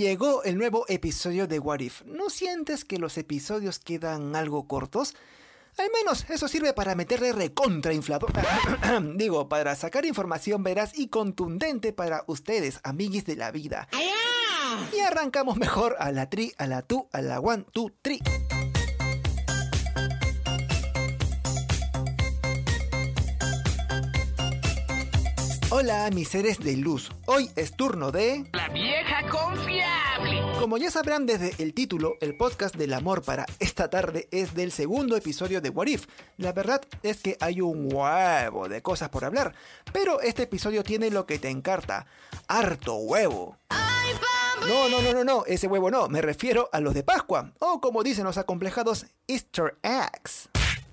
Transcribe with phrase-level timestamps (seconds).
[0.00, 2.02] llegó el nuevo episodio de What If.
[2.06, 5.14] ¿No sientes que los episodios quedan algo cortos?
[5.76, 8.32] Al menos eso sirve para meterle recontra inflador.
[9.16, 13.88] Digo, para sacar información veraz y contundente para ustedes, amiguis de la vida.
[14.96, 18.20] Y arrancamos mejor a la tri, a la tu, a la one, two, tri.
[25.80, 27.10] Hola, mis seres de luz.
[27.24, 28.44] Hoy es turno de.
[28.52, 30.42] La vieja confiable.
[30.58, 34.72] Como ya sabrán desde el título, el podcast del amor para esta tarde es del
[34.72, 36.06] segundo episodio de What If.
[36.36, 39.54] La verdad es que hay un huevo de cosas por hablar,
[39.90, 42.04] pero este episodio tiene lo que te encarta:
[42.46, 43.56] harto huevo.
[44.68, 47.80] No, no, no, no, no, ese huevo no, me refiero a los de Pascua, o
[47.80, 50.50] como dicen los acomplejados, Easter eggs.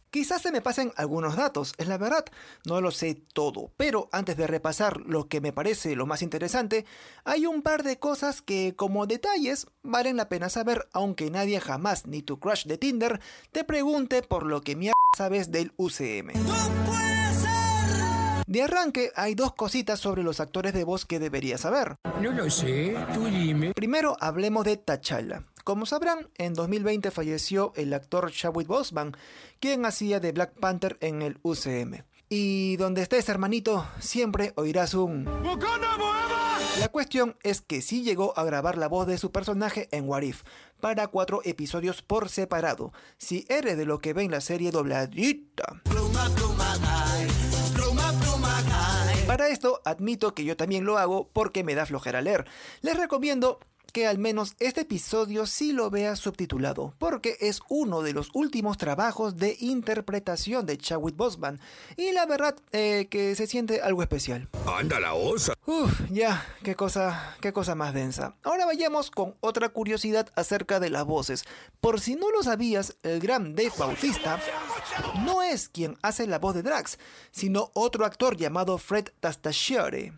[0.09, 2.25] Quizás se me pasen algunos datos, es la verdad,
[2.65, 6.85] no lo sé todo, pero antes de repasar lo que me parece lo más interesante,
[7.25, 12.07] hay un par de cosas que como detalles valen la pena saber, aunque nadie jamás
[12.07, 13.19] ni tu crush de Tinder
[13.51, 16.31] te pregunte por lo que mierda sabes del UCM.
[18.47, 21.97] De arranque, hay dos cositas sobre los actores de voz que deberías saber.
[22.21, 23.73] No lo sé, tú dime.
[23.73, 25.43] Primero, hablemos de T'Challa.
[25.65, 29.17] Como sabrán, en 2020 falleció el actor Chadwick Boseman,
[29.59, 32.03] quien hacía de Black Panther en el UCM.
[32.29, 35.25] Y donde estés, hermanito, siempre oirás un...
[36.79, 40.21] La cuestión es que sí llegó a grabar la voz de su personaje en What
[40.21, 40.43] If,
[40.79, 42.93] para cuatro episodios por separado.
[43.17, 45.81] Si eres de lo que ven la serie dobladita.
[49.37, 52.45] Para esto admito que yo también lo hago porque me da flojera leer.
[52.81, 53.59] Les recomiendo
[53.91, 58.77] que al menos este episodio sí lo veas subtitulado, porque es uno de los últimos
[58.77, 61.59] trabajos de interpretación de Chadwick Boseman,
[61.95, 64.47] y la verdad eh, que se siente algo especial.
[64.65, 65.53] Anda la osa.
[65.65, 68.35] Uf, ya, qué cosa, qué cosa más densa.
[68.43, 71.43] Ahora vayamos con otra curiosidad acerca de las voces.
[71.81, 74.39] Por si no lo sabías, el gran Dave Bautista
[75.23, 76.97] no es quien hace la voz de Drax,
[77.31, 80.13] sino otro actor llamado Fred Tastachiore.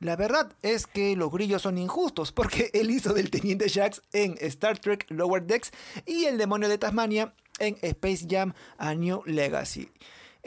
[0.00, 4.36] La verdad es que los grillos son injustos porque él hizo del Teniente Jax en
[4.40, 5.72] Star Trek Lower Decks
[6.06, 9.90] y el demonio de Tasmania en Space Jam A New Legacy.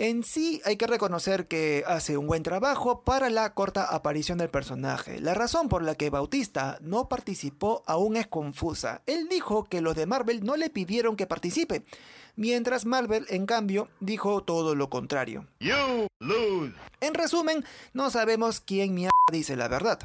[0.01, 4.49] En sí hay que reconocer que hace un buen trabajo para la corta aparición del
[4.49, 5.21] personaje.
[5.21, 9.03] La razón por la que Bautista no participó aún es confusa.
[9.05, 11.83] Él dijo que los de Marvel no le pidieron que participe,
[12.35, 15.45] mientras Marvel en cambio dijo todo lo contrario.
[16.99, 17.63] En resumen,
[17.93, 19.99] no sabemos quién mierda dice la verdad.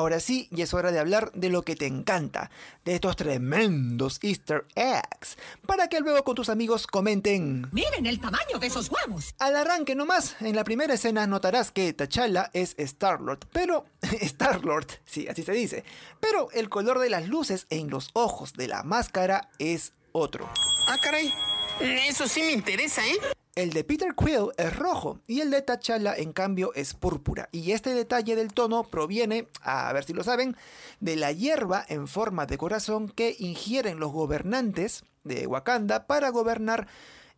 [0.00, 2.50] Ahora sí, y es hora de hablar de lo que te encanta,
[2.86, 7.68] de estos tremendos Easter eggs, para que luego con tus amigos comenten.
[7.70, 9.34] Miren el tamaño de esos huevos.
[9.38, 13.84] Al arranque nomás, en la primera escena notarás que T'Challa es Star-Lord, pero...
[14.22, 15.84] Star-Lord, sí, así se dice.
[16.18, 20.48] Pero el color de las luces en los ojos de la máscara es otro.
[20.88, 21.30] Ah, caray.
[21.78, 23.18] Eso sí me interesa, ¿eh?
[23.56, 27.48] El de Peter Quill es rojo y el de T'Challa en cambio es púrpura.
[27.50, 30.56] Y este detalle del tono proviene, a ver si lo saben,
[31.00, 36.86] de la hierba en forma de corazón que ingieren los gobernantes de Wakanda para gobernar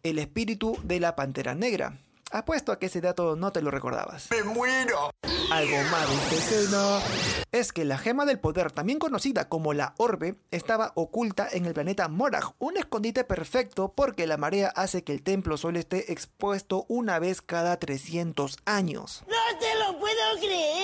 [0.03, 1.99] el espíritu de la Pantera Negra.
[2.33, 4.31] Apuesto a que ese dato no te lo recordabas.
[4.31, 5.11] ¡Me muero!
[5.51, 7.01] Algo más de esta escena
[7.53, 11.75] es que la gema del poder, también conocida como la Orbe, estaba oculta en el
[11.75, 16.87] planeta Morag, un escondite perfecto porque la marea hace que el templo solo esté expuesto
[16.89, 19.25] una vez cada 300 años.
[19.29, 20.82] ¡No te lo puedo creer!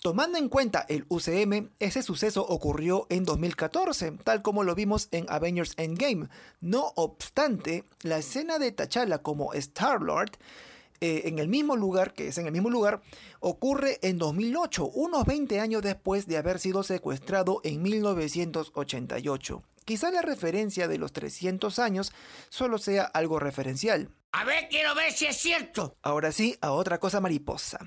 [0.00, 5.26] Tomando en cuenta el UCM, ese suceso ocurrió en 2014, tal como lo vimos en
[5.28, 6.28] Avengers Endgame.
[6.60, 10.30] No obstante, la escena de T'Challa como Star-Lord
[11.00, 13.00] eh, en el mismo lugar, que es en el mismo lugar,
[13.40, 19.62] ocurre en 2008, unos 20 años después de haber sido secuestrado en 1988.
[19.84, 22.12] Quizá la referencia de los 300 años
[22.50, 24.10] solo sea algo referencial.
[24.30, 25.96] A ver, quiero ver si es cierto.
[26.02, 27.78] Ahora sí, a otra cosa mariposa.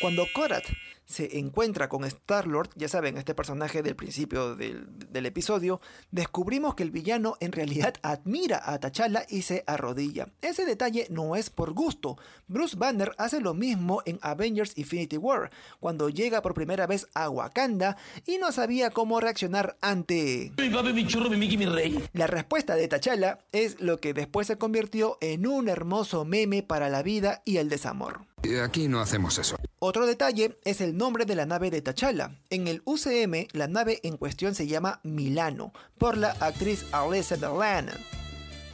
[0.00, 0.64] Cuando Korat
[1.06, 5.80] se encuentra con Star-Lord, ya saben, este personaje del principio del, del, episodio,
[6.10, 10.26] descubrimos que el villano en realidad admira a T'Challa y se arrodilla.
[10.42, 12.18] Ese detalle no es por gusto.
[12.48, 17.30] Bruce Banner hace lo mismo en Avengers Infinity War, cuando llega por primera vez a
[17.30, 17.96] Wakanda
[18.26, 20.52] y no sabía cómo reaccionar ante...
[20.58, 22.02] Mi papi, mi churro, mi Mickey, mi rey.
[22.12, 26.88] La respuesta de T'Challa es lo que después se convirtió en un hermoso meme para
[26.88, 28.26] la vida y el desamor.
[28.62, 29.56] Aquí no hacemos eso.
[29.78, 32.30] Otro detalle es el nombre de la nave de T'Challa.
[32.48, 37.90] En el UCM, la nave en cuestión se llama Milano, por la actriz Alyssa Delan.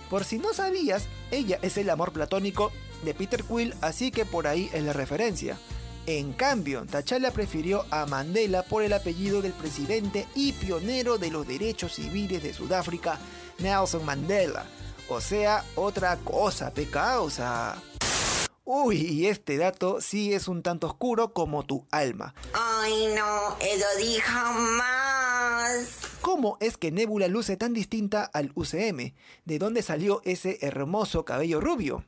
[0.08, 2.70] Por si no sabías, ella es el amor platónico
[3.04, 5.58] de Peter Quill, así que por ahí es la referencia.
[6.06, 11.48] En cambio, T'Challa prefirió a Mandela por el apellido del presidente y pionero de los
[11.48, 13.18] derechos civiles de Sudáfrica,
[13.58, 14.66] Nelson Mandela.
[15.08, 16.72] O sea, otra cosa,
[17.28, 17.82] sea...
[18.74, 22.34] Uy, y este dato sí es un tanto oscuro como tu alma.
[22.54, 25.98] Ay, no, eso dijo más.
[26.22, 29.12] ¿Cómo es que Nebula luce tan distinta al UCM?
[29.44, 32.06] ¿De dónde salió ese hermoso cabello rubio?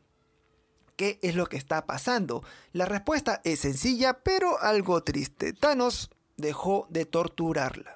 [0.96, 2.42] ¿Qué es lo que está pasando?
[2.72, 5.52] La respuesta es sencilla, pero algo triste.
[5.52, 6.08] Thanos
[6.38, 7.94] dejó de torturarla.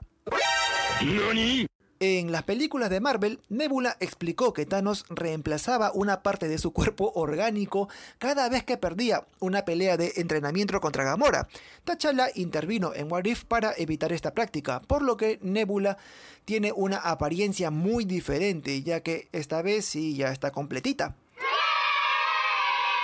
[2.00, 7.10] En las películas de Marvel, Nebula explicó que Thanos reemplazaba una parte de su cuerpo
[7.16, 11.48] orgánico cada vez que perdía una pelea de entrenamiento contra Gamora.
[11.84, 15.98] T'Challa intervino en What If para evitar esta práctica, por lo que Nebula
[16.44, 21.16] tiene una apariencia muy diferente, ya que esta vez sí ya está completita.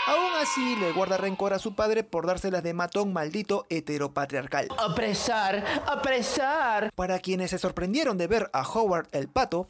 [0.07, 4.69] Aún así, le guarda rencor a su padre por dárselas de matón maldito heteropatriarcal.
[4.79, 6.93] Apresar, apresar.
[6.95, 9.69] Para quienes se sorprendieron de ver a Howard el pato,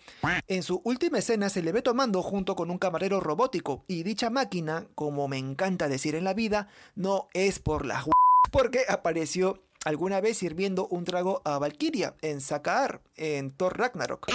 [0.48, 4.28] en su última escena se le ve tomando junto con un camarero robótico y dicha
[4.28, 8.04] máquina, como me encanta decir en la vida, no es por las
[8.50, 14.28] porque apareció alguna vez sirviendo un trago a Valkyria en Sakaar, en Thor Ragnarok.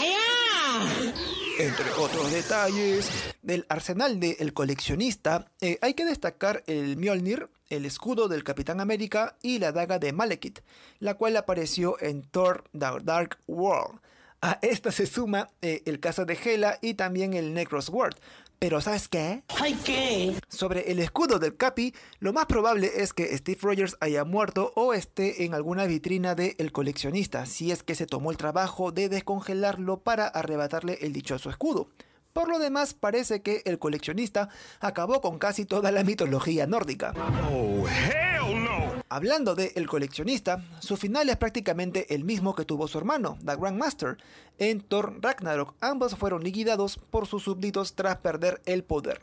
[1.59, 3.09] Entre otros detalles
[3.41, 9.35] del arsenal del coleccionista, eh, hay que destacar el Mjolnir, el escudo del Capitán América
[9.41, 10.59] y la daga de Malekith,
[10.99, 13.99] la cual apareció en Thor The Dark World.
[14.41, 18.15] A esta se suma eh, el caso de Hela y también el Necro Sword.
[18.59, 19.43] Pero ¿sabes qué?
[19.61, 20.35] ¿Ay qué?
[20.49, 24.93] Sobre el escudo del Capi, lo más probable es que Steve Rogers haya muerto o
[24.93, 29.07] esté en alguna vitrina de El coleccionista, si es que se tomó el trabajo de
[29.07, 31.89] descongelarlo para arrebatarle el dichoso escudo.
[32.33, 34.49] Por lo demás, parece que el coleccionista
[34.81, 37.13] acabó con casi toda la mitología nórdica.
[39.11, 43.55] Hablando de El coleccionista, su final es prácticamente el mismo que tuvo su hermano, The
[43.55, 44.17] Grandmaster.
[44.59, 49.19] En Thor Ragnarok, ambos fueron liquidados por sus súbditos tras perder el poder.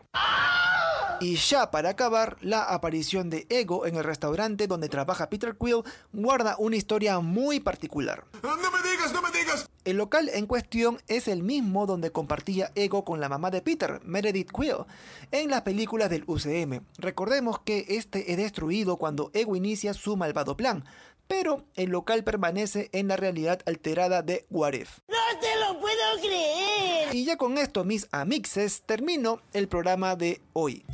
[1.20, 5.82] Y ya para acabar, la aparición de Ego en el restaurante donde trabaja Peter Quill
[6.12, 8.24] guarda una historia muy particular.
[8.42, 9.68] ¡No me digas, no me digas!
[9.84, 14.00] El local en cuestión es el mismo donde compartía Ego con la mamá de Peter,
[14.04, 14.84] Meredith Quill,
[15.30, 16.84] en las películas del UCM.
[16.98, 20.84] Recordemos que este es destruido cuando Ego inicia su malvado plan,
[21.28, 24.98] pero el local permanece en la realidad alterada de What If.
[25.08, 27.14] ¡No te lo puedo creer!
[27.14, 30.84] Y ya con esto, mis amixes, termino el programa de hoy.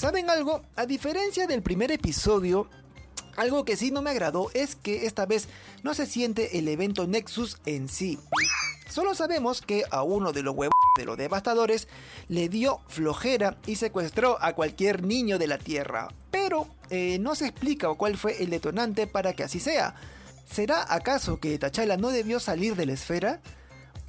[0.00, 0.62] ¿Saben algo?
[0.76, 2.70] A diferencia del primer episodio,
[3.36, 5.46] algo que sí no me agradó es que esta vez
[5.82, 8.18] no se siente el evento Nexus en sí.
[8.88, 11.86] Solo sabemos que a uno de los huevos de los devastadores
[12.28, 16.08] le dio flojera y secuestró a cualquier niño de la Tierra.
[16.30, 19.96] Pero eh, no se explica cuál fue el detonante para que así sea.
[20.50, 23.42] ¿Será acaso que T'Challa no debió salir de la esfera?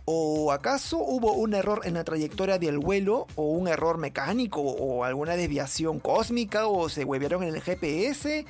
[0.05, 3.27] ¿O acaso hubo un error en la trayectoria del vuelo?
[3.35, 4.61] ¿O un error mecánico?
[4.61, 6.67] ¿O alguna desviación cósmica?
[6.67, 8.45] ¿O se huevearon en el GPS?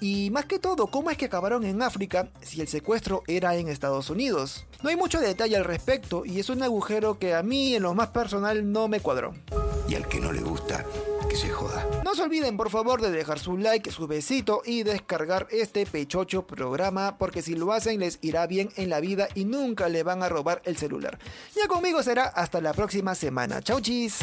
[0.00, 3.68] Y más que todo, ¿cómo es que acabaron en África si el secuestro era en
[3.68, 4.66] Estados Unidos?
[4.82, 7.94] No hay mucho detalle al respecto y es un agujero que a mí en lo
[7.94, 9.32] más personal no me cuadró.
[9.88, 10.84] Y al que no le gusta,
[12.02, 16.46] No se olviden por favor de dejar su like, su besito y descargar este pechocho
[16.46, 20.22] programa porque si lo hacen les irá bien en la vida y nunca le van
[20.22, 21.18] a robar el celular.
[21.54, 23.60] Ya conmigo será hasta la próxima semana.
[23.60, 24.20] Chau chis.